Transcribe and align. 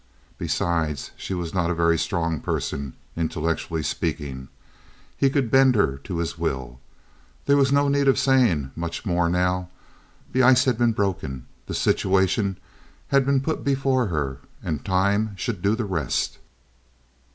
Besides, 0.39 1.11
she 1.15 1.35
was 1.35 1.53
not 1.53 1.69
a 1.69 1.75
very 1.75 1.95
strong 1.95 2.39
person, 2.39 2.93
intellectually 3.15 3.83
speaking. 3.83 4.47
He 5.15 5.29
could 5.29 5.51
bend 5.51 5.75
her 5.75 5.97
to 6.05 6.17
his 6.17 6.39
will. 6.39 6.79
There 7.45 7.55
was 7.55 7.71
no 7.71 7.87
need 7.87 8.07
of 8.07 8.17
saying 8.17 8.71
much 8.75 9.05
more 9.05 9.29
now; 9.29 9.69
the 10.31 10.41
ice 10.41 10.65
had 10.65 10.79
been 10.79 10.93
broken, 10.93 11.45
the 11.67 11.75
situation 11.75 12.57
had 13.09 13.27
been 13.27 13.41
put 13.41 13.63
before 13.63 14.07
her, 14.07 14.39
and 14.63 14.83
time 14.83 15.35
should 15.35 15.61
do 15.61 15.75
the 15.75 15.85
rest. 15.85 16.39